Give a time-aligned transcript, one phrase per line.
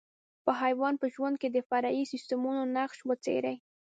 [0.45, 3.57] په حیوان په ژوند کې د فرعي سیسټمونو نقش وڅېړئ.